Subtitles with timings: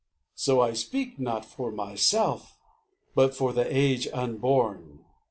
[0.33, 2.57] So I speak Not for myself,
[3.13, 5.05] but for the age unborn.